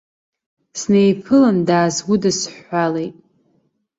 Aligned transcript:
Снеиԥылан, 0.79 1.57
даасгәыдсыҳәҳәалеит. 1.67 3.15